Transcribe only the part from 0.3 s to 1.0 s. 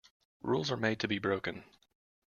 Rules are made